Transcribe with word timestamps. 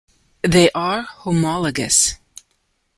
they 0.41 0.71
are 0.73 1.03
homologous. 1.03 2.15